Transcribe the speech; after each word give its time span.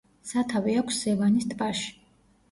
სათავე 0.27 0.77
აქვს 0.81 0.97
სევანის 1.03 1.45
ტბაში. 1.51 1.93